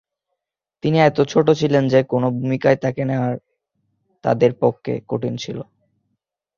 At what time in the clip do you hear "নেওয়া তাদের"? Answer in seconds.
3.05-4.51